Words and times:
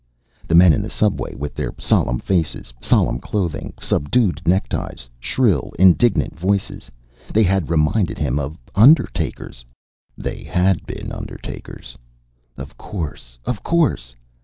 The 0.47 0.55
men 0.55 0.73
in 0.73 0.81
the 0.81 0.89
subway, 0.89 1.35
with 1.35 1.53
their 1.53 1.75
solemn 1.77 2.17
faces, 2.17 2.73
solemn 2.81 3.19
clothing, 3.19 3.73
subdued 3.79 4.41
neckties, 4.47 5.07
shrill, 5.19 5.71
indignant 5.77 6.39
voices 6.39 6.89
they 7.31 7.43
had 7.43 7.69
reminded 7.69 8.17
him 8.17 8.39
of 8.39 8.57
undertakers. 8.73 9.63
They 10.17 10.41
had 10.43 10.83
been 10.87 11.11
undertakers! 11.11 11.95
Of 12.57 12.79
course! 12.79 13.37
Of 13.45 13.61
course! 13.61 14.15